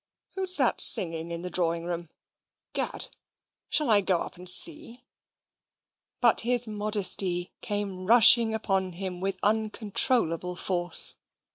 Who's 0.33 0.57
that 0.57 0.81
singing 0.81 1.29
in 1.29 1.43
the 1.43 1.51
drawing 1.51 1.83
room? 1.83 2.09
'Gad! 2.73 3.09
shall 3.69 3.91
I 3.91 4.01
go 4.01 4.23
up 4.23 4.35
and 4.35 4.49
see?" 4.49 5.03
But 6.19 6.41
his 6.41 6.65
modesty 6.65 7.51
came 7.61 8.07
rushing 8.07 8.51
upon 8.51 8.93
him 8.93 9.19
with 9.21 9.37
uncontrollable 9.43 10.55
force. 10.55 11.17